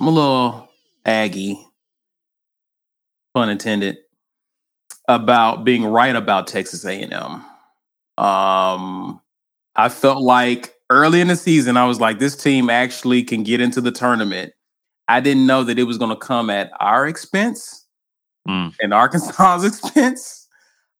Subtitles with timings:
[0.00, 0.68] I'm a little
[1.04, 1.58] aggy,
[3.34, 3.98] pun intended,
[5.08, 7.44] about being right about Texas A&M.
[8.16, 9.20] Um,
[9.76, 13.60] I felt like early in the season, I was like, this team actually can get
[13.60, 14.52] into the tournament.
[15.08, 17.84] I didn't know that it was going to come at our expense
[18.48, 18.74] Mm.
[18.80, 20.48] and Arkansas's expense.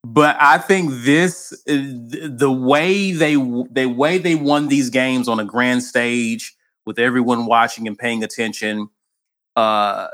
[0.04, 5.40] But I think this, uh, the way they, the way they won these games on
[5.40, 6.54] a grand stage
[6.84, 8.90] with everyone watching and paying attention,
[9.58, 10.08] uh,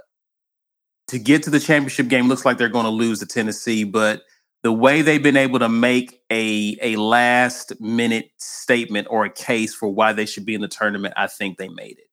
[1.08, 4.22] to get to the championship game looks like they're going to lose to Tennessee, but
[4.62, 9.74] the way they've been able to make a a last minute statement or a case
[9.74, 12.08] for why they should be in the tournament, I think they made it.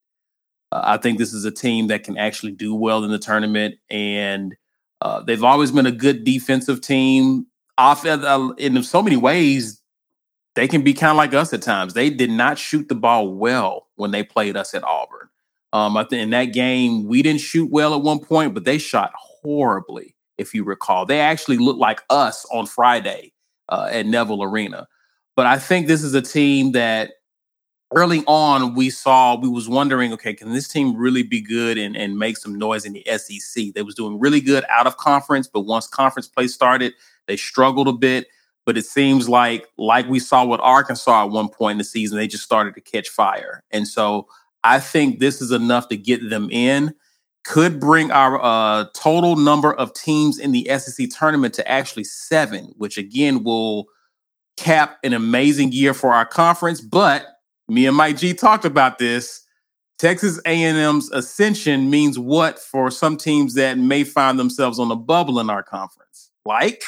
[0.74, 3.76] Uh, I think this is a team that can actually do well in the tournament,
[3.90, 4.54] and
[5.00, 7.48] uh, they've always been a good defensive team.
[7.78, 9.82] Off uh, in so many ways,
[10.56, 11.94] they can be kind of like us at times.
[11.94, 15.30] They did not shoot the ball well when they played us at Auburn.
[15.74, 18.78] Um, I think in that game we didn't shoot well at one point, but they
[18.78, 20.16] shot horribly.
[20.38, 23.34] If you recall, they actually looked like us on Friday
[23.70, 24.88] uh, at Neville Arena.
[25.36, 27.12] But I think this is a team that
[27.94, 31.96] early on we saw we was wondering, okay, can this team really be good and,
[31.96, 33.74] and make some noise in the SEC?
[33.74, 36.94] They was doing really good out of conference, but once conference play started,
[37.28, 38.28] they struggled a bit.
[38.66, 42.18] But it seems like, like we saw with Arkansas at one point in the season,
[42.18, 43.64] they just started to catch fire.
[43.72, 44.28] And so
[44.64, 46.94] I think this is enough to get them in.
[47.44, 52.74] Could bring our uh, total number of teams in the SEC tournament to actually seven,
[52.78, 53.88] which again will
[54.58, 56.82] cap an amazing year for our conference.
[56.82, 57.26] But
[57.68, 59.42] me and Mike G talked about this.
[59.98, 65.40] Texas A&M's ascension means what for some teams that may find themselves on a bubble
[65.40, 66.32] in our conference?
[66.44, 66.84] Like,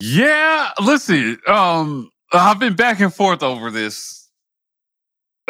[0.00, 4.21] Yeah, listen, um, I've been back and forth over this.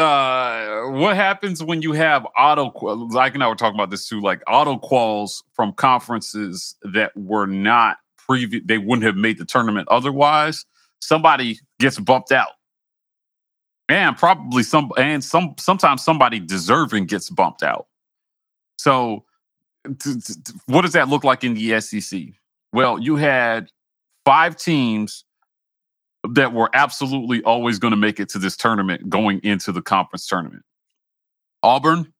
[0.03, 2.73] What happens when you have auto?
[3.09, 4.21] Like, and I were talking about this too.
[4.21, 9.89] Like auto quals from conferences that were not previous, they wouldn't have made the tournament
[9.89, 10.65] otherwise.
[11.01, 12.53] Somebody gets bumped out,
[13.89, 15.55] and probably some, and some.
[15.59, 17.87] Sometimes somebody deserving gets bumped out.
[18.79, 19.25] So,
[19.99, 22.21] t- t- what does that look like in the SEC?
[22.73, 23.69] Well, you had
[24.25, 25.25] five teams
[26.29, 30.27] that were absolutely always going to make it to this tournament going into the conference
[30.27, 30.63] tournament
[31.63, 32.13] Auburn,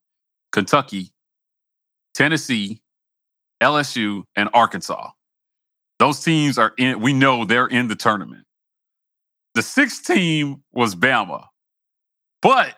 [0.53, 1.13] Kentucky,
[2.15, 2.83] Tennessee,
[3.63, 5.11] LSU, and Arkansas.
[5.99, 8.45] Those teams are in, we know they're in the tournament.
[9.55, 11.47] The sixth team was Bama,
[12.41, 12.77] but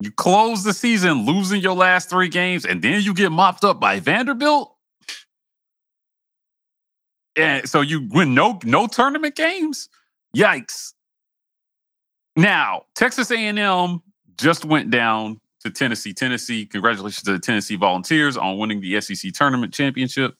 [0.00, 3.80] you close the season losing your last three games, and then you get mopped up
[3.80, 4.74] by Vanderbilt.
[7.36, 9.88] And so you win no no tournament games.
[10.36, 10.92] Yikes!
[12.36, 14.02] Now Texas A&M
[14.36, 16.14] just went down to Tennessee.
[16.14, 20.34] Tennessee, congratulations to the Tennessee Volunteers on winning the SEC tournament championship.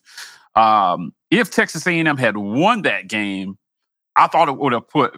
[0.55, 3.57] Um, if Texas A&M had won that game,
[4.15, 5.13] I thought it would have put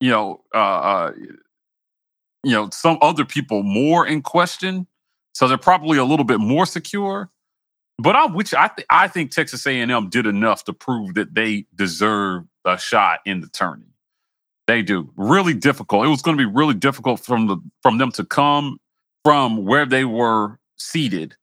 [0.00, 1.12] you know uh, uh,
[2.42, 4.86] you know some other people more in question.
[5.34, 7.30] So they're probably a little bit more secure.
[7.98, 11.66] But I which I th- I think Texas A&M did enough to prove that they
[11.74, 13.86] deserve a shot in the tourney.
[14.66, 15.10] They do.
[15.16, 16.06] Really difficult.
[16.06, 18.78] It was going to be really difficult from the from them to come
[19.24, 21.36] from where they were seated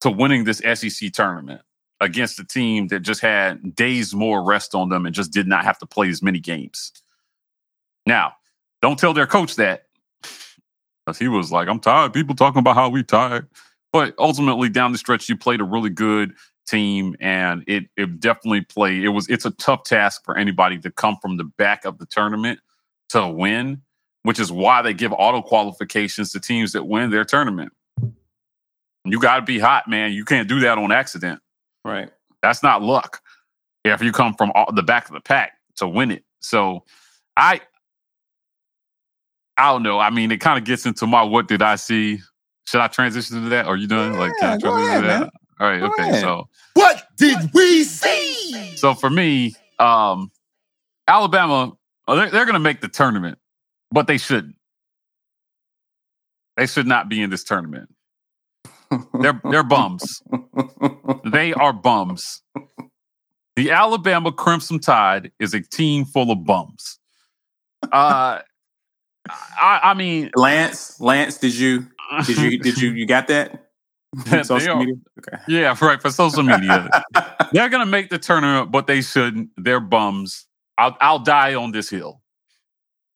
[0.00, 1.62] to winning this SEC tournament
[2.00, 5.64] against a team that just had days more rest on them and just did not
[5.64, 6.92] have to play as many games.
[8.06, 8.34] Now,
[8.80, 9.84] don't tell their coach that.
[11.04, 12.12] Because he was like, I'm tired.
[12.12, 13.48] People talking about how we tired.
[13.92, 16.34] But ultimately, down the stretch, you played a really good
[16.68, 19.02] team, and it it definitely played.
[19.04, 22.06] It was it's a tough task for anybody to come from the back of the
[22.06, 22.60] tournament
[23.10, 23.82] to win,
[24.22, 27.72] which is why they give auto qualifications to teams that win their tournament.
[29.04, 30.12] You got to be hot, man.
[30.12, 31.40] You can't do that on accident.
[31.84, 32.10] right?
[32.42, 33.22] That's not luck.
[33.84, 36.84] If you come from all, the back of the pack to win it, so
[37.36, 37.60] I,
[39.56, 39.98] I don't know.
[39.98, 42.18] I mean, it kind of gets into my what did I see?
[42.66, 43.66] Should I transition to that?
[43.66, 44.18] Are you done?
[44.18, 45.20] like, can I transition ahead, to that?
[45.20, 45.30] man.
[45.60, 45.82] All right.
[45.82, 46.02] Okay.
[46.02, 46.22] ahead.
[46.22, 48.76] So, What did we see?
[48.76, 50.30] so for me, um,
[51.06, 51.72] Alabama,
[52.06, 53.38] they're, they're going to make the tournament,
[53.90, 54.56] but they shouldn't.
[56.56, 57.88] They should not be in this tournament.
[59.20, 60.22] They're they're bums.
[61.24, 62.42] They are bums.
[63.54, 66.98] The Alabama Crimson Tide is a team full of bums.
[67.92, 68.40] Uh,
[69.28, 71.86] I, I mean, Lance, Lance, did you
[72.24, 73.67] did you did you you got that?
[74.42, 74.94] Social are- media?
[75.18, 75.42] Okay.
[75.48, 76.00] Yeah, right.
[76.00, 76.88] For social media,
[77.52, 79.50] they're gonna make the tournament, but they shouldn't.
[79.56, 80.46] They're bums.
[80.78, 82.22] I'll I'll die on this hill.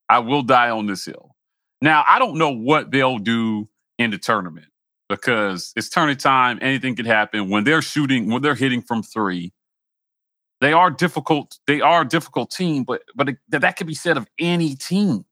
[0.09, 1.35] I will die on this hill.
[1.81, 3.69] Now I don't know what they'll do
[3.99, 4.67] in the tournament
[5.09, 6.59] because it's turning time.
[6.61, 9.53] Anything could happen when they're shooting, when they're hitting from three.
[10.61, 11.59] They are difficult.
[11.67, 15.25] They are a difficult team, but but it, that could be said of any team.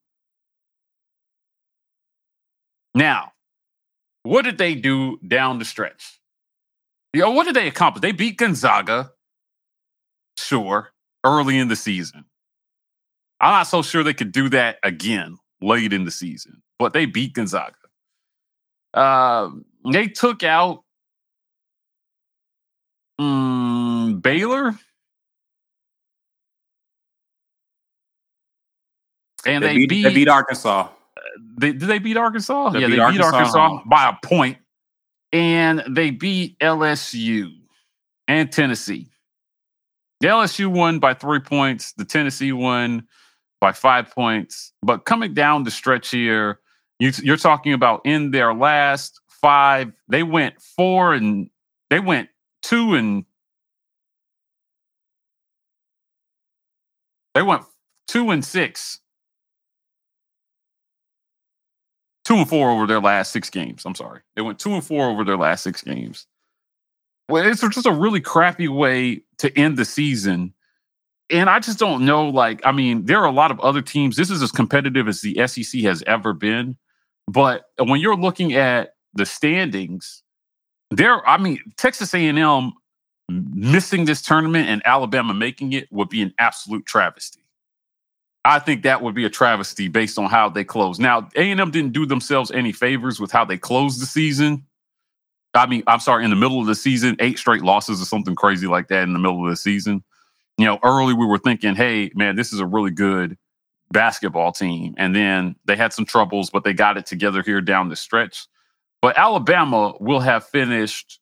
[2.93, 3.31] Now,
[4.23, 6.19] what did they do down the stretch?
[7.13, 8.01] You know, what did they accomplish?
[8.01, 9.11] They beat Gonzaga,
[10.37, 10.91] sure,
[11.23, 12.25] early in the season.
[13.39, 17.05] I'm not so sure they could do that again late in the season, but they
[17.05, 17.75] beat Gonzaga.
[18.93, 19.49] Uh,
[19.91, 20.83] they took out
[23.17, 24.75] um, Baylor.
[29.45, 30.89] And They, they, beat, they beat Arkansas.
[31.57, 32.69] They, did they beat Arkansas?
[32.69, 33.57] They yeah, beat they beat Arkansas.
[33.57, 34.57] Arkansas by a point,
[35.31, 37.51] and they beat LSU
[38.27, 39.07] and Tennessee.
[40.21, 41.93] The LSU won by three points.
[41.93, 43.07] The Tennessee won
[43.59, 44.71] by five points.
[44.83, 46.59] But coming down the stretch here,
[46.99, 51.49] you, you're talking about in their last five, they went four and
[51.89, 52.29] they went
[52.61, 53.25] two and
[57.33, 57.63] they went
[58.07, 59.00] two and six
[62.25, 63.83] two and four over their last six games.
[63.85, 64.21] I'm sorry.
[64.35, 66.27] They went two and four over their last six games.
[67.29, 70.53] Well, it's just a really crappy way to end the season.
[71.29, 72.27] And I just don't know.
[72.27, 74.17] Like, I mean, there are a lot of other teams.
[74.17, 76.75] This is as competitive as the SEC has ever been.
[77.27, 80.23] But when you're looking at the standings,
[80.89, 82.73] there, I mean, Texas A&M
[83.29, 87.40] missing this tournament and Alabama making it would be an absolute travesty.
[88.43, 90.99] I think that would be a travesty based on how they closed.
[90.99, 94.65] Now, A&M didn't do themselves any favors with how they closed the season.
[95.53, 98.35] I mean, I'm sorry, in the middle of the season, eight straight losses or something
[98.35, 100.03] crazy like that in the middle of the season.
[100.57, 103.37] You know, early we were thinking, hey, man, this is a really good
[103.91, 104.95] basketball team.
[104.97, 108.47] And then they had some troubles, but they got it together here down the stretch.
[109.01, 111.19] But Alabama will have finished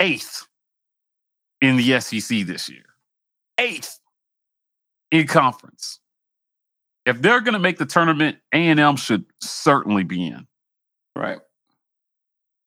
[0.00, 0.46] eighth
[1.60, 2.84] in the SEC this year.
[3.58, 3.98] Eighth
[5.10, 6.00] in conference.
[7.04, 10.46] If they're going to make the tournament, A&M should certainly be in.
[11.14, 11.38] Right.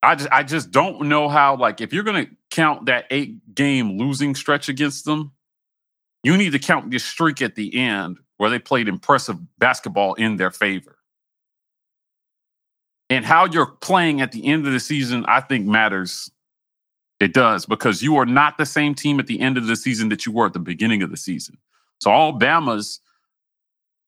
[0.01, 3.53] I just I just don't know how like if you're going to count that 8
[3.53, 5.33] game losing stretch against them,
[6.23, 10.37] you need to count this streak at the end where they played impressive basketball in
[10.37, 10.97] their favor.
[13.09, 16.31] And how you're playing at the end of the season I think matters.
[17.19, 20.07] It does because you are not the same team at the end of the season
[20.07, 21.57] that you were at the beginning of the season.
[21.99, 23.01] So Alabama's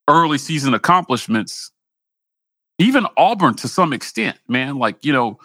[0.08, 1.72] early season accomplishments,
[2.80, 5.40] even Auburn to some extent, man, like, you know,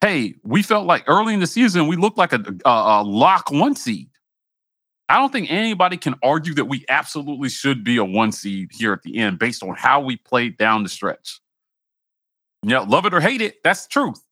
[0.00, 3.50] hey, we felt like early in the season we looked like a, a, a lock
[3.50, 4.08] one seed.
[5.08, 8.92] I don't think anybody can argue that we absolutely should be a one seed here
[8.92, 11.40] at the end based on how we played down the stretch.
[12.64, 14.22] Yeah, love it or hate it, that's the truth.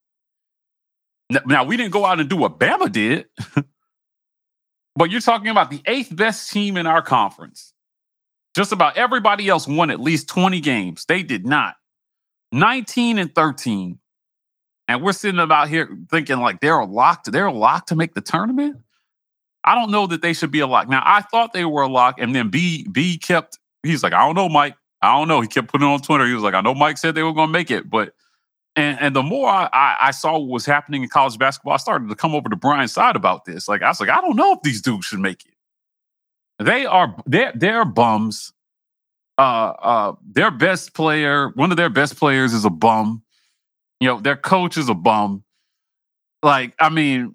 [1.47, 3.27] Now, we didn't go out and do what Bama did,
[5.01, 7.73] but you're talking about the eighth best team in our conference.
[8.55, 11.07] Just about everybody else won at least 20 games.
[11.07, 11.77] They did not.
[12.53, 13.99] 19 and 13.
[14.89, 17.33] And we're sitting about here thinking like they're locked.
[17.33, 18.77] They're locked to make the tournament.
[19.65, 20.87] I don't know that they should be a lock.
[20.87, 23.59] Now I thought they were a lock, and then B B kept.
[23.83, 24.77] He's like, I don't know, Mike.
[25.01, 25.41] I don't know.
[25.41, 26.27] He kept putting on Twitter.
[26.27, 28.13] He was like, I know Mike said they were going to make it, but
[28.77, 32.09] and and the more I, I saw what was happening in college basketball, I started
[32.09, 33.69] to come over to Brian's side about this.
[33.69, 36.65] Like I was like, I don't know if these dudes should make it.
[36.65, 38.53] They are they're they're bums.
[39.39, 43.23] Uh uh their best player, one of their best players is a bum.
[43.99, 45.45] You know, their coach is a bum.
[46.43, 47.35] Like, I mean,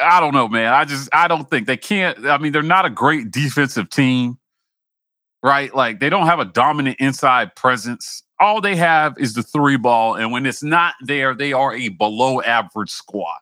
[0.00, 0.72] I don't know, man.
[0.72, 2.26] I just I don't think they can't.
[2.26, 4.38] I mean, they're not a great defensive team,
[5.42, 5.74] right?
[5.74, 8.22] Like they don't have a dominant inside presence.
[8.38, 11.88] All they have is the three ball, and when it's not there, they are a
[11.88, 13.38] below average squad.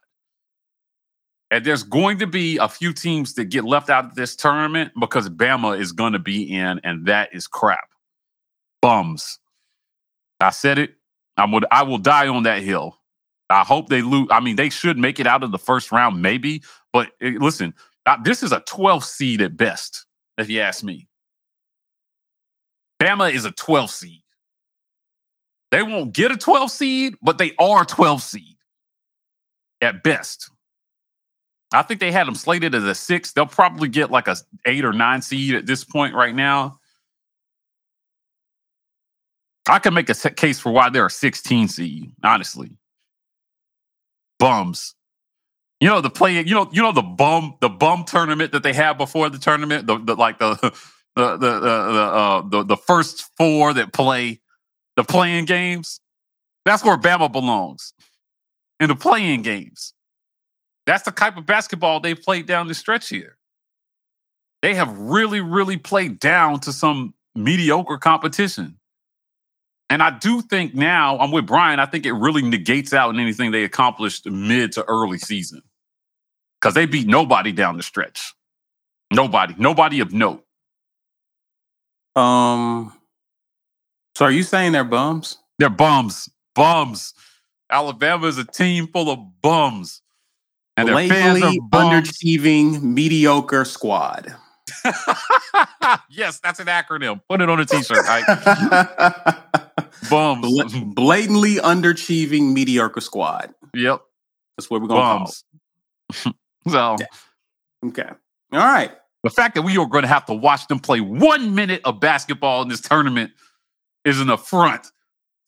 [1.50, 4.92] And there's going to be a few teams that get left out of this tournament
[4.98, 7.90] because Bama is going to be in, and that is crap.
[8.82, 9.38] Bums.
[10.40, 10.94] I said it.
[11.36, 11.64] I would.
[11.70, 12.98] I will die on that hill.
[13.50, 14.28] I hope they lose.
[14.30, 16.62] I mean, they should make it out of the first round, maybe.
[16.92, 17.74] But eh, listen,
[18.06, 20.06] uh, this is a 12 seed at best,
[20.38, 21.08] if you ask me.
[23.00, 24.23] Bama is a 12 seed.
[25.74, 28.56] They won't get a 12 seed, but they are a 12 seed
[29.80, 30.48] at best.
[31.72, 33.32] I think they had them slated as a six.
[33.32, 36.78] They'll probably get like a eight or nine seed at this point right now.
[39.68, 42.78] I can make a case for why they're a 16 seed, honestly.
[44.38, 44.94] Bums.
[45.80, 46.40] You know the play.
[46.40, 49.88] You know you know the bum the bum tournament that they have before the tournament.
[49.88, 50.54] The, the like the
[51.16, 54.40] the the the, uh, the the first four that play
[54.96, 56.00] the play-in games.
[56.64, 57.92] That's where Bama belongs.
[58.80, 59.94] in the play-in games.
[60.86, 63.36] That's the type of basketball they played down the stretch here.
[64.62, 68.78] They have really, really played down to some mediocre competition.
[69.90, 73.20] And I do think now, I'm with Brian, I think it really negates out in
[73.20, 75.62] anything they accomplished mid to early season.
[76.60, 78.34] Because they beat nobody down the stretch.
[79.12, 79.54] Nobody.
[79.58, 80.44] Nobody of note.
[82.16, 82.92] Um.
[84.16, 85.38] So are you saying they're bums?
[85.58, 86.28] They're bums.
[86.54, 87.14] Bums.
[87.70, 90.02] Alabama is a team full of bums.
[90.76, 92.08] And their fans are bums.
[92.08, 94.34] underachieving, mediocre squad.
[96.08, 97.20] yes, that's an acronym.
[97.28, 98.04] Put it on a t-shirt.
[100.10, 100.40] Bums.
[100.40, 103.54] Bla- blatantly underachieving, mediocre squad.
[103.74, 104.00] yep.
[104.56, 105.44] That's what we're gonna Bums.
[106.12, 106.32] so
[106.72, 106.98] call.
[107.86, 108.08] Okay.
[108.52, 108.92] All right.
[109.22, 112.00] the fact that we are going to have to watch them play one minute of
[112.00, 113.32] basketball in this tournament
[114.04, 114.86] is an affront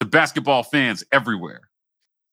[0.01, 1.63] to basketball fans everywhere.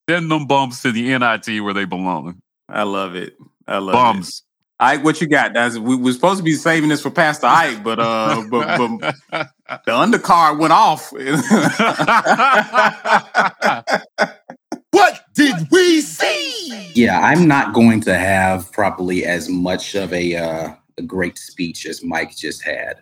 [0.10, 2.42] Send them bums to the NIT where they belong.
[2.68, 3.38] I love it.
[3.68, 4.28] I love it.
[4.80, 5.54] Ike, what you got?
[5.54, 9.16] That's we were supposed to be saving this for Pastor Ike, but uh, but, but
[9.86, 11.14] the undercard went off.
[14.94, 16.92] What did we see?
[16.94, 21.88] Yeah, I'm not going to have probably as much of a uh, a great speech
[21.88, 22.98] as Mike just had,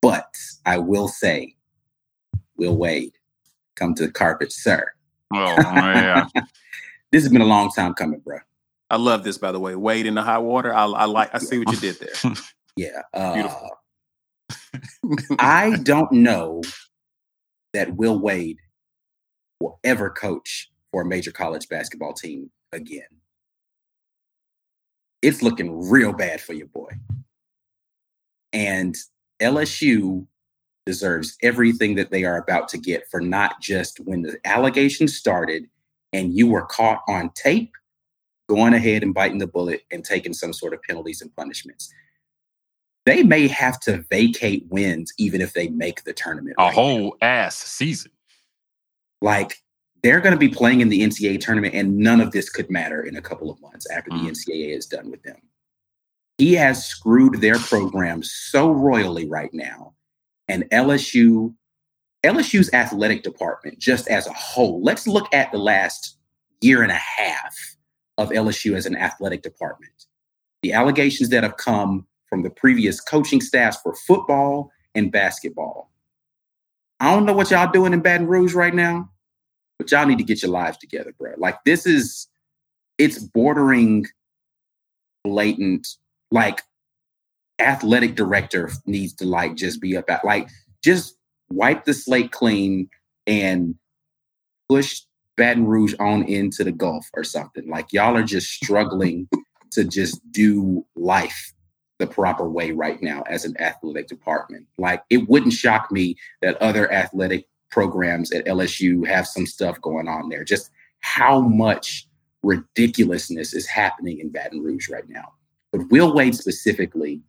[0.00, 1.54] but I will say,
[2.56, 3.12] Will Wade,
[3.76, 4.92] come to the carpet, sir.
[5.32, 6.26] oh, yeah.
[7.12, 8.38] This has been a long time coming, bro.
[8.90, 9.76] I love this, by the way.
[9.76, 10.74] Wade in the high water.
[10.74, 11.32] I, I like.
[11.32, 12.32] I see what you did there.
[12.76, 13.02] Yeah.
[13.12, 13.70] Uh, Beautiful.
[15.38, 16.60] I don't know
[17.72, 18.58] that Will Wade
[19.60, 23.06] will ever coach for a major college basketball team again.
[25.22, 26.90] It's looking real bad for your boy.
[28.52, 28.96] And
[29.40, 30.26] LSU
[30.94, 35.64] deserves everything that they are about to get for not just when the allegations started
[36.12, 37.72] and you were caught on tape
[38.48, 41.92] going ahead and biting the bullet and taking some sort of penalties and punishments.
[43.06, 46.56] They may have to vacate wins even if they make the tournament.
[46.58, 46.74] A right now.
[46.74, 48.10] whole ass season.
[49.22, 49.56] like
[50.02, 53.00] they're going to be playing in the NCAA tournament, and none of this could matter
[53.04, 54.22] in a couple of months after Mm.
[54.24, 55.38] the NCAA is done with them.
[56.36, 59.94] He has screwed their program so royally right now,
[60.48, 61.54] and LSU,
[62.24, 64.82] LSU's athletic department, just as a whole.
[64.82, 66.16] Let's look at the last
[66.60, 67.56] year and a half
[68.18, 70.06] of LSU as an athletic department.
[70.62, 75.90] The allegations that have come from the previous coaching staffs for football and basketball.
[77.00, 79.10] I don't know what y'all doing in Baton Rouge right now,
[79.78, 81.34] but y'all need to get your lives together, bro.
[81.36, 82.28] Like this is,
[82.96, 84.06] it's bordering
[85.24, 85.86] blatant.
[86.30, 86.62] Like
[87.58, 90.48] athletic director needs to like just be at like
[90.82, 91.16] just
[91.50, 92.88] wipe the slate clean
[93.26, 93.74] and
[94.68, 95.02] push
[95.36, 97.68] Baton Rouge on into the Gulf or something.
[97.68, 99.28] Like y'all are just struggling
[99.72, 101.52] to just do life
[101.98, 104.66] the proper way right now as an athletic department.
[104.78, 110.08] Like it wouldn't shock me that other athletic programs at LSU have some stuff going
[110.08, 110.44] on there.
[110.44, 110.70] Just
[111.00, 112.08] how much
[112.42, 115.32] ridiculousness is happening in Baton Rouge right now.
[115.72, 117.20] But Will Wade specifically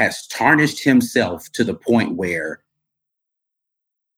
[0.00, 2.62] has tarnished himself to the point where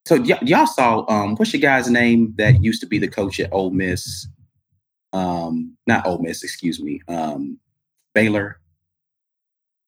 [0.07, 3.41] so y- y'all saw um what's your guy's name that used to be the coach
[3.41, 4.27] at Ole Miss?
[5.13, 7.01] Um, not Ole Miss, excuse me.
[7.09, 7.59] Um,
[8.15, 8.59] Baylor.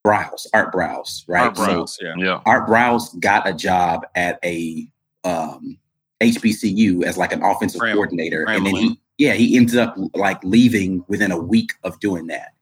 [0.07, 1.45] Briles, Art Briles, right?
[1.45, 2.15] Art So Briles, yeah.
[2.19, 2.41] Yeah.
[2.45, 4.87] Art Briles got a job at a
[5.25, 5.79] um,
[6.21, 7.93] HBCU as like an offensive Grambling.
[7.95, 12.27] coordinator, and then he, yeah, he ended up like leaving within a week of doing
[12.27, 12.53] that,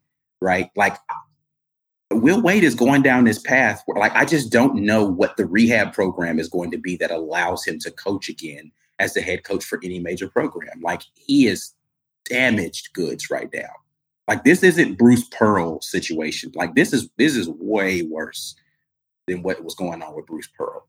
[0.41, 0.71] right?
[0.77, 0.97] Like
[2.17, 5.47] Will Wade is going down this path where, like, I just don't know what the
[5.47, 9.45] rehab program is going to be that allows him to coach again as the head
[9.45, 10.81] coach for any major program.
[10.83, 11.75] Like, he is
[12.25, 13.71] damaged goods right now.
[14.29, 16.53] Like, this isn't Bruce Pearl situation.
[16.55, 18.55] Like, this is this is way worse
[19.27, 20.87] than what was going on with Bruce Pearl.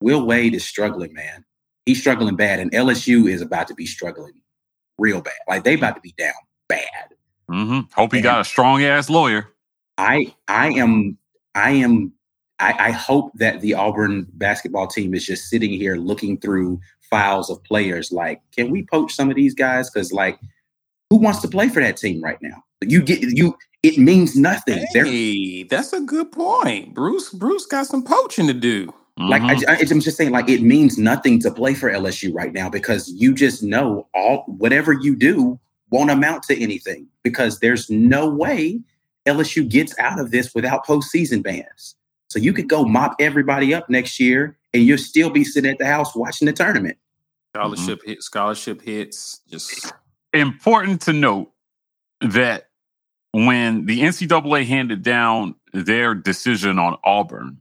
[0.00, 1.44] Will Wade is struggling, man.
[1.86, 4.34] He's struggling bad, and LSU is about to be struggling
[4.98, 5.34] real bad.
[5.48, 6.32] Like, they about to be down
[6.68, 7.14] bad.
[7.50, 7.80] Mm-hmm.
[7.94, 9.48] Hope he got a strong ass lawyer.
[9.98, 11.18] I I am
[11.54, 12.12] I am
[12.60, 17.50] I, I hope that the Auburn basketball team is just sitting here looking through files
[17.50, 19.90] of players like, can we poach some of these guys?
[19.90, 20.38] Because like,
[21.10, 22.62] who wants to play for that team right now?
[22.82, 23.56] You get you.
[23.82, 24.84] It means nothing.
[24.94, 26.94] They're Hey, that's a good point.
[26.94, 28.92] Bruce Bruce got some poaching to do.
[29.16, 29.68] like I, Mhm.
[29.68, 33.08] I, I'm just saying, like it means nothing to play for LSU right now because
[33.10, 35.58] you just know all whatever you do
[35.90, 38.80] won't amount to anything because there's no way
[39.26, 41.94] LSU gets out of this without postseason bans.
[42.28, 45.78] So you could go mop everybody up next year and you'll still be sitting at
[45.78, 46.98] the house watching the tournament.
[47.54, 49.40] Scholarship hit, scholarship hits.
[49.48, 49.92] Just
[50.32, 51.52] Important to note
[52.20, 52.68] that
[53.32, 57.60] when the NCAA handed down their decision on Auburn,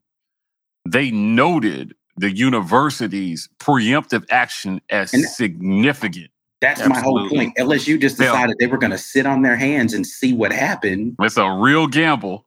[0.87, 6.29] they noted the university's preemptive action as And- significant.
[6.63, 7.37] That's my whole Absolutely.
[7.47, 7.57] point.
[7.57, 8.27] LSU just Yeah.
[8.27, 11.17] decided they were going to sit on their hands and see what happened.
[11.19, 12.45] It's a real gamble.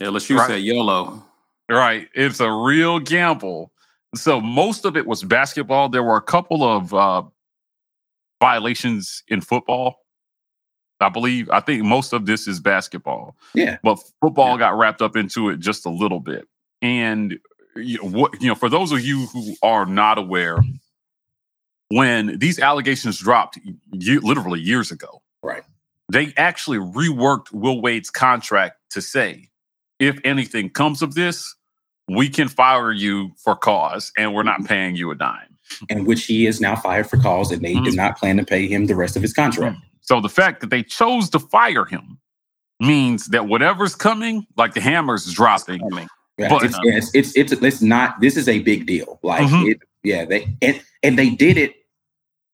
[0.00, 0.46] LSU Right.
[0.48, 1.24] said YOLO.
[1.70, 2.08] Right.
[2.14, 3.72] It's a real gamble.
[4.14, 5.88] So most of it was basketball.
[5.88, 7.22] There were a couple of uh,
[8.40, 9.96] violations in football.
[11.00, 11.48] I believe.
[11.50, 13.36] I think most of this is basketball.
[13.54, 13.78] Yeah.
[13.82, 16.46] But football got wrapped up into it just a little bit.
[16.82, 17.38] And
[17.74, 20.58] you know, what you know, for those of you who are not aware,
[21.96, 23.58] when these allegations dropped
[23.92, 25.62] ye- literally years ago, Right.
[26.10, 29.48] they actually reworked Will Wade's contract to say,
[29.98, 31.54] if anything comes of this,
[32.08, 35.56] we can fire you for cause and we're not paying you a dime.
[35.88, 37.94] And which he is now fired for cause, and they do Mhm.
[37.96, 39.78] not plan to pay him the rest of his contract.
[40.00, 42.18] So the fact that they chose to fire him
[42.80, 45.80] means that whatever's coming, like the hammer's dropping.
[46.38, 48.20] Yeah, But- it's, it's, it's it's it's not.
[48.20, 49.20] This is a big deal.
[49.22, 49.70] Like, Mhm.
[49.70, 51.74] it, yeah, they and and they did it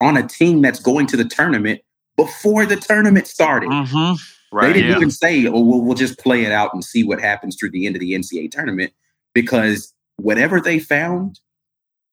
[0.00, 1.80] on a team that's going to the tournament
[2.16, 3.70] before the tournament started.
[3.70, 4.18] Mhm.
[4.60, 4.96] They didn't yeah.
[4.96, 7.86] even say, "Oh, we'll, we'll just play it out and see what happens through the
[7.86, 8.92] end of the NCAA tournament,"
[9.34, 11.40] because whatever they found,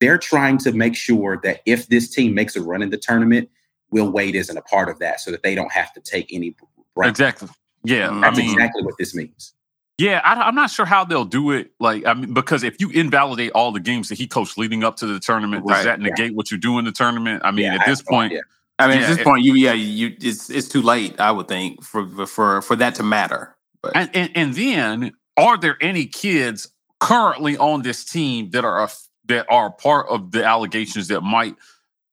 [0.02, 3.50] they're trying to make sure that if this team makes a run in the tournament,
[3.92, 6.56] Will Wade isn't a part of that, so that they don't have to take any.
[6.94, 7.10] brunt.
[7.10, 7.48] Exactly.
[7.86, 8.10] Yeah.
[8.10, 8.18] Mm.
[8.18, 9.54] I That's mean, exactly what this means.
[9.98, 11.72] Yeah, I, am not sure how they'll do it.
[11.80, 14.98] Like, I mean, because if you invalidate all the games that he coached leading up
[14.98, 16.10] to the tournament, Right, does that yeah.
[16.10, 17.42] negate what you do in the tournament?
[17.46, 18.42] I mean, Yeah, at this point, idea.
[18.80, 21.18] I mean, Yeah, at this it- point, you yeah, you it's it's too late.
[21.20, 23.56] I would think for for for that to matter.
[23.82, 26.68] But And, and and then, are there any kids
[27.00, 28.90] currently on this team that are a-
[29.28, 31.56] that are part of the allegations that might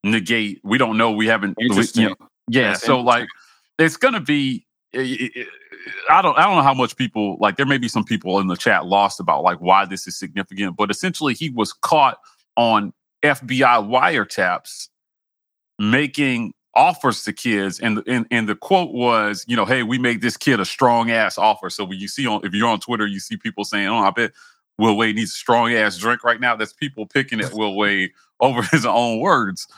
[0.04, 0.60] negate?
[0.62, 1.10] We don't know.
[1.10, 1.56] We haven't.
[1.58, 2.16] we- you know,
[2.48, 2.68] yeah.
[2.74, 3.26] That's So like,
[3.80, 4.64] it's gonna be.
[4.94, 5.46] i- i-
[6.10, 6.38] i- don't.
[6.38, 7.56] I don't know how much people like.
[7.56, 10.76] There may be some people in the chat lost about like why this is significant,
[10.76, 12.18] but essentially, he was caught
[12.56, 12.92] on
[13.24, 14.88] FBI wiretaps
[15.80, 19.98] making offers to kids and, the- and and the quote was you know hey we
[19.98, 22.80] made this kid a strong ass offer so when you see on if you're on
[22.80, 24.32] twitter you see people saying oh i bet
[24.78, 28.12] will wade needs a strong ass drink right now that's people picking at will wade
[28.42, 29.68] over his own words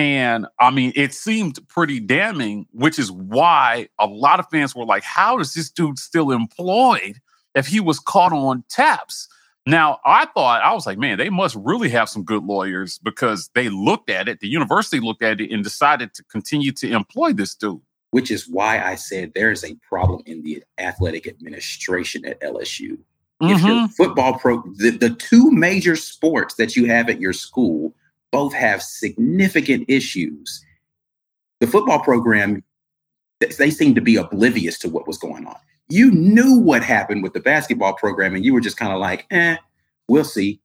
[0.00, 4.84] and i mean it seemed pretty damning which is why a lot of fans were
[4.86, 7.20] like how is this dude still employed
[7.54, 9.28] if he was caught on taps
[9.66, 13.50] now, I thought, I was like, man, they must really have some good lawyers because
[13.54, 17.32] they looked at it, the university looked at it and decided to continue to employ
[17.34, 17.80] this dude.
[18.12, 22.98] which is why I said there is a problem in the athletic administration at LSU.
[23.42, 23.92] If your Mhm.
[23.92, 27.94] football pro, the, the two major sports that you have at your school
[28.32, 30.64] both have significant issues.
[31.60, 32.62] The football program,
[33.40, 35.56] they seem to be oblivious to what was going on.
[35.88, 39.26] You knew what happened with the basketball program, and you were just kind of like,
[39.30, 39.56] eh,
[40.08, 40.60] we'll see.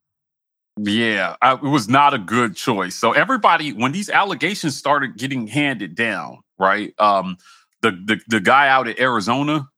[0.78, 2.96] Yeah, I, it was not a good choice.
[2.96, 6.94] So everybody, when these allegations started getting handed down, right?
[7.00, 7.38] Um,
[7.82, 9.70] the the the guy out at Arizona,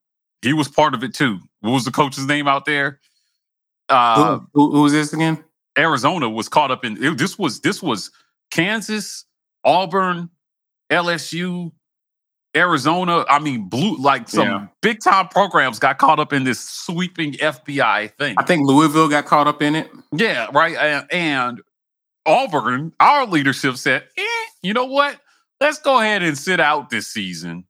[0.42, 1.40] he was part of it too.
[1.62, 3.00] What was the coach's name out there?
[3.90, 5.44] Uh, who, who was this again?
[5.78, 8.12] Arizona was caught up in it, this was this was
[8.52, 9.26] Kansas,
[9.64, 10.30] Auburn,
[10.92, 11.72] LSU,
[12.56, 13.26] Arizona.
[13.30, 14.68] I mean, blue like some Yeah.
[14.82, 18.36] big time programs got caught up in this sweeping FBI thing.
[18.38, 19.92] I think Louisville got caught up in it.
[20.12, 20.76] Yeah, right.
[20.76, 21.62] And, and
[22.26, 25.20] Auburn, our leadership said, eh, you know what?
[25.60, 27.66] Let's go ahead and sit out this season.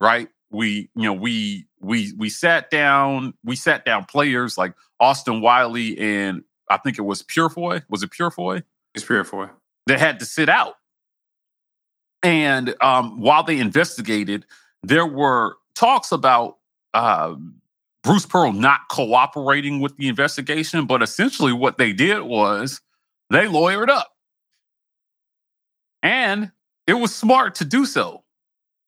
[0.00, 0.28] Right.
[0.50, 5.98] We, you know, we we we sat down, we sat down players like Austin Wiley
[5.98, 7.82] and I think it was Purifoy.
[7.88, 8.62] Was it Purifoy?
[8.94, 9.50] It's pure for
[9.86, 10.74] That had to sit out.
[12.22, 14.46] And um, while they investigated,
[14.82, 16.58] there were talks about
[16.94, 17.56] um,
[18.02, 22.80] Bruce Pearl not cooperating with the investigation, but essentially what they did was
[23.30, 24.12] they lawyered up.
[26.02, 26.52] And
[26.86, 28.24] it was smart to do so.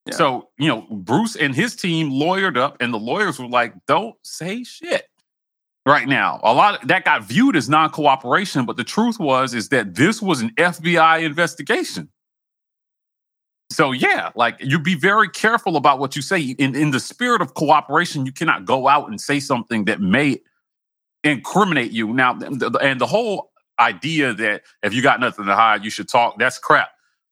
[0.07, 0.15] Yeah.
[0.15, 4.17] So, you know, Bruce and his team lawyered up, and the lawyers were like, don't
[4.23, 5.09] say shit
[5.87, 6.41] right now.
[6.43, 10.23] A lot of, that got viewed as non-cooperation, but the truth was is that this
[10.23, 12.09] was an FBI investigation.
[13.71, 16.41] So yeah, like you be very careful about what you say.
[16.41, 20.41] In in the spirit of cooperation, you cannot go out and say something that may
[21.25, 22.13] incriminate you.
[22.13, 26.39] Now, and the whole idea that if you got nothing to hide, you should talk.
[26.39, 26.91] That's crap.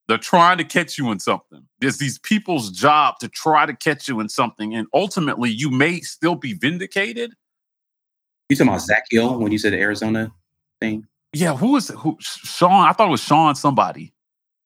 [0.09, 1.65] They're trying to catch you in something.
[1.81, 6.01] It's these people's job to try to catch you in something, and ultimately, you may
[6.01, 7.35] still be vindicated.
[8.49, 10.31] You talking about Zach Hill when you said the Arizona
[10.81, 11.07] thing?
[11.33, 12.17] Yeah, who was who?
[12.21, 12.87] Sean.
[12.87, 14.13] I thought it was Sean somebody.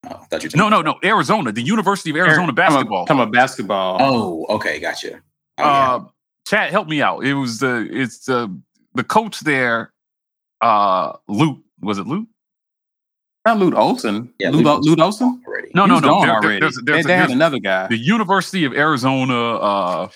[0.05, 0.99] Oh, I thought you No, no, no.
[1.05, 3.07] Arizona, the University of Arizona basketball.
[3.07, 3.99] Come on, basketball.
[4.01, 5.21] Oh, okay, gotcha.
[5.59, 5.95] Oh, yeah.
[5.95, 6.05] uh,
[6.47, 7.25] Chad, help me out.
[7.25, 8.57] It was the it's the
[8.95, 9.93] the coach there.
[10.61, 12.27] Uh, Luke was it Luke?
[13.47, 14.33] Not Lute Olson.
[14.41, 15.41] Yeah, Lute, Lute Lute Olson.
[15.47, 15.69] already.
[15.75, 16.19] No, no, no.
[16.19, 16.61] There- there- already.
[16.61, 17.87] there's- they there's- they had another guy.
[17.87, 20.09] the University of Arizona uh,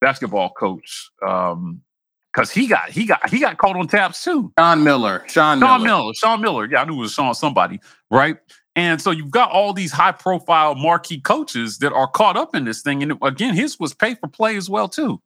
[0.00, 1.10] basketball coach.
[1.26, 1.82] Um,
[2.32, 4.52] because he got he got he got caught on taps too.
[4.58, 5.24] Sean Miller.
[5.28, 5.98] Sean, Sean Miller.
[5.98, 6.66] Miller, Sean Miller.
[6.66, 8.36] Yeah, I knew it was Sean somebody, right?
[8.78, 12.64] And so you've got all these high profile marquee coaches that are caught up in
[12.64, 13.02] this thing.
[13.02, 15.20] And again, his was pay for play as well, too.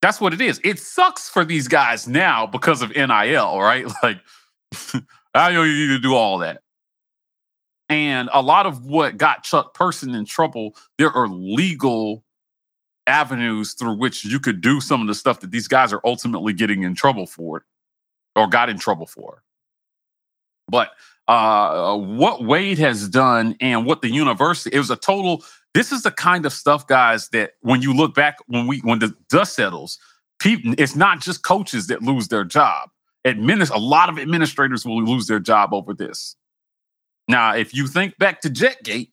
[0.00, 0.58] That's what it is.
[0.64, 3.84] It sucks for these guys now because of NIL, right?
[4.02, 4.20] Like,
[5.34, 6.62] I know you need to do all that.
[7.90, 12.24] And a lot of what got Chuck Person in trouble, there are legal
[13.06, 16.52] avenues through which you could do some of the stuff that these guys are ultimately
[16.52, 17.64] getting in trouble for
[18.36, 19.42] or got in trouble for.
[20.68, 20.90] But
[21.28, 25.44] uh, what Wade has done and what the university, it was a total.
[25.74, 28.98] This is the kind of stuff, guys, that when you look back, when we when
[28.98, 29.98] the dust settles,
[30.38, 32.90] people, it's not just coaches that lose their job.
[33.26, 36.36] Adminis- a lot of administrators will lose their job over this.
[37.28, 39.10] Now, if you think back to Jetgate,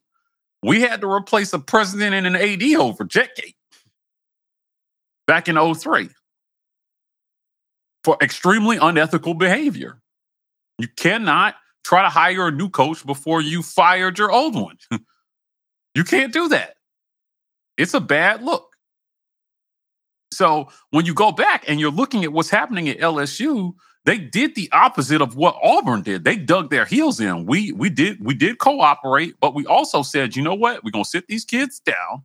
[0.64, 3.56] we had to replace a president and an AD over Jetgate
[5.30, 6.10] back in 03
[8.04, 10.02] for extremely unethical behavior.
[10.80, 11.54] You cannot
[11.86, 14.78] try to hire a new coach before you fired your old one.
[15.94, 16.78] you can't do that.
[17.78, 18.72] It's a bad look.
[20.34, 23.74] So when you go back and you're looking at what's happening at LSU,
[24.06, 26.24] they did the opposite of what Auburn did.
[26.24, 27.46] They dug their heels in.
[27.46, 30.84] We we did we did cooperate, but we also said, you know what?
[30.84, 32.24] We're gonna sit these kids down,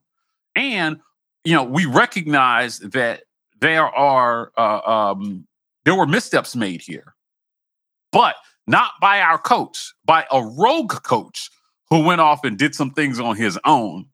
[0.57, 1.01] and
[1.45, 3.25] you know we recognize that
[3.61, 5.47] there are uh, um,
[5.85, 7.15] there were missteps made here,
[8.13, 11.51] but not by our coach, by a rogue coach
[11.91, 14.07] who went off and did some things on his own.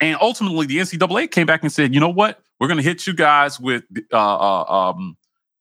[0.00, 2.40] And ultimately, the NCAA came back and said, you know what?
[2.58, 5.16] We're going to hit you guys with uh, uh, um,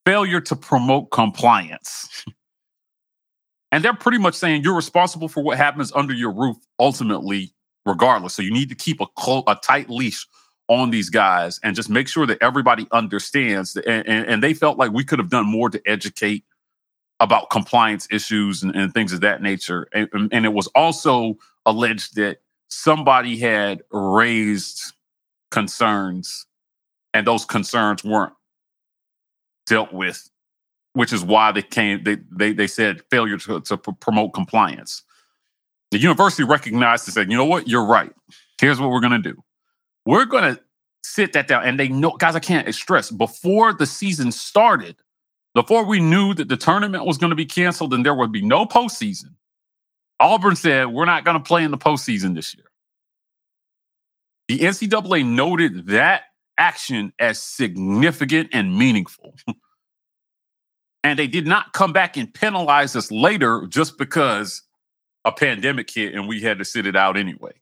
[0.06, 2.26] failure to promote compliance.
[3.72, 7.54] and they're pretty much saying you're responsible for what happens under your roof ultimately,
[7.86, 8.34] regardless.
[8.34, 9.08] So you need to keep a,
[9.48, 10.26] a tight leash
[10.68, 13.74] on these guys and just make sure that everybody understands.
[13.74, 16.44] That, and, and, and they felt like we could have done more to educate
[17.20, 19.88] about compliance issues and, and things of that nature.
[19.94, 24.94] And, and it was also alleged that somebody had raised
[25.52, 26.46] concerns
[27.14, 28.34] and those concerns weren't
[29.66, 30.30] dealt with,
[30.94, 35.04] which is why they came, they, they, they said failure to, to pr- promote compliance.
[35.92, 38.12] The university recognized and said, you know what, you're right.
[38.60, 39.42] Here's what we're going to do.
[40.06, 40.62] We're going to
[41.04, 41.64] sit that down.
[41.64, 44.96] And they know, guys, I can't stress, before the season started,
[45.54, 48.42] before we knew that the tournament was going to be canceled and there would be
[48.42, 49.36] no postseason,
[50.20, 52.66] Auburn said, we're not going to play in the postseason this year.
[54.48, 56.24] The NCAA noted that
[56.58, 59.36] action as significant and meaningful.
[61.04, 64.62] and they did not come back and penalize us later just because
[65.26, 67.54] a pandemic hit and we had to sit it out anyway.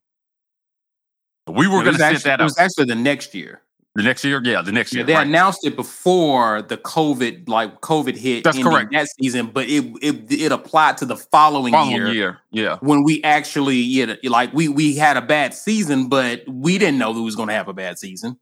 [1.47, 3.61] We were going to actually- that It was actually the next year.
[3.95, 4.41] The next year?
[4.43, 5.01] Yeah, the next year.
[5.01, 5.27] Yeah, they right.
[5.27, 8.43] announced it before the COVID, like COVID hit.
[8.43, 8.91] That's correct.
[8.91, 12.39] That season, but it it it applied to the following, Following year, year.
[12.49, 12.77] Yeah.
[12.81, 17.11] when we actually, know, like we we had a bad season, but we didn't know
[17.11, 18.39] we was going to have a bad season.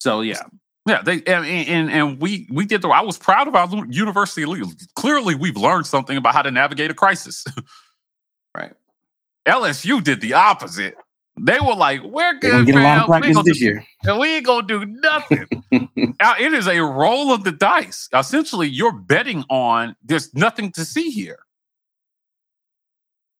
[0.00, 0.42] So yeah,
[0.86, 2.88] Yeah, they and, and and we we did the.
[2.88, 4.64] I was proud of our university league.
[4.96, 7.44] Clearly, we've learned something about how to navigate a crisis.
[8.56, 8.72] Right.
[9.46, 10.96] LSU did the opposite.
[11.40, 13.20] They were like, "We're good, get a lot of fam.
[13.22, 13.84] We this do- year.
[14.04, 15.46] and we ain't gonna do nothing."
[16.20, 18.08] Now, it is a roll of the dice.
[18.14, 21.40] Essentially, you're betting on there's nothing to see here.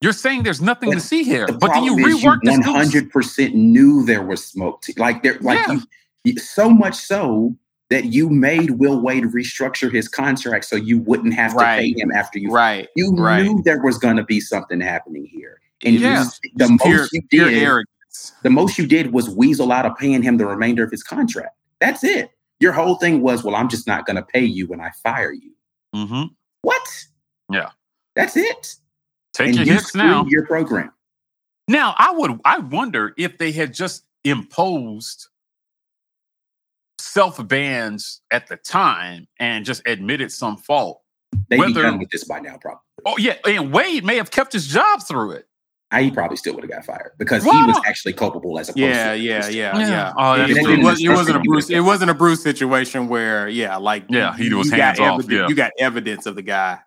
[0.01, 2.59] You're saying there's nothing to see here, The but then you rework this.
[2.65, 4.83] Hundred percent knew there was smoke.
[4.83, 5.75] To, like there, like Yeah.
[5.75, 5.83] you,
[6.25, 7.57] you- so much so
[7.91, 11.81] that you made Will Wade restructure his contract so you wouldn't have to Right.
[11.95, 12.51] pay him after you.
[12.51, 12.89] right.
[12.97, 13.43] You right.
[13.45, 17.13] knew there was going to be something happening here, and you- the It's pure, most
[17.13, 18.33] you did, arrogance.
[18.43, 21.57] the most you did was weasel out of paying him the remainder of his contract.
[21.81, 22.31] That's it.
[22.61, 25.33] Your whole thing was, well, I'm just not going to pay you when I fire
[25.33, 25.53] you.
[25.95, 26.31] Mhm.
[26.63, 27.05] What?
[27.51, 27.71] Yeah.
[28.15, 28.77] That's it.
[29.33, 30.25] Take and your you hits now.
[30.29, 30.93] your program.
[31.67, 35.29] Now, I would I wonder if they had just imposed
[36.99, 41.03] self bans at the time and just admitted some fault.
[41.49, 42.81] They'd be done with this by now, probably.
[43.07, 45.49] Oh yeah, and Wade may have kept his job through it.
[45.95, 48.69] I, he probably still would have got fired because Why he was actually culpable as
[48.69, 49.23] a Yeah, person.
[49.25, 49.89] yeah, yeah, Yeah.
[49.89, 50.13] yeah.
[50.17, 51.41] Oh, it, it was, it wasn't a.
[51.41, 51.71] Bruce.
[51.71, 55.19] It wasn't a Bruce situation where, yeah, like Yeah, he was you hands got off,
[55.21, 55.49] evidence- yeah.
[55.49, 56.79] You got evidence of the guy.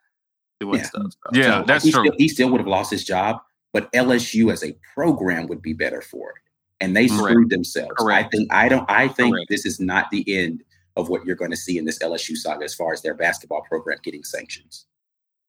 [0.60, 0.86] doing Yeah.
[0.86, 1.12] stuff.
[1.12, 2.04] So, Yeah, So, that's he true.
[2.06, 3.38] Still, he still would have lost his job,
[3.74, 6.36] but LSU as a program would be better for it.
[6.82, 7.24] And they Correct.
[7.24, 7.92] screwed themselves.
[7.98, 8.28] Correct.
[8.28, 9.50] I think I don't I think Correct.
[9.50, 10.64] this is not the end
[10.96, 13.62] of what you're going to see in this LSU saga as far as their basketball
[13.70, 14.86] program getting sanctions.